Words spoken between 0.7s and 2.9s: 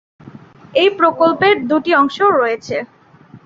এই প্রকল্পের দুটি অংশ রয়েছে।